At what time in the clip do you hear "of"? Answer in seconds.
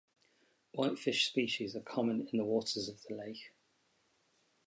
2.89-3.03